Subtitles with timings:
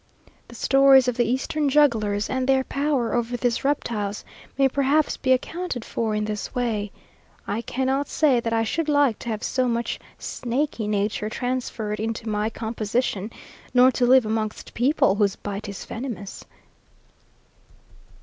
[0.47, 4.25] The stories of the eastern jugglers, and their power over these reptiles,
[4.57, 6.91] may perhaps be accounted for in this way.
[7.45, 12.27] I cannot say that I should like to have so much snaky nature transferred into
[12.27, 13.29] my composition,
[13.75, 16.45] nor to live amongst people whose bite is venomous....